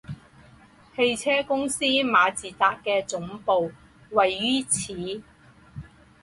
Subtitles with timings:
[0.95, 3.71] 汽车公司马自达的总部
[4.09, 5.21] 位于此。